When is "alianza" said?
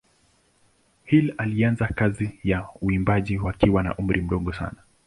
1.37-1.87